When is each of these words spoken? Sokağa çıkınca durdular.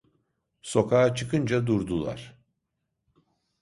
Sokağa 0.61 1.15
çıkınca 1.15 1.67
durdular. 1.67 2.37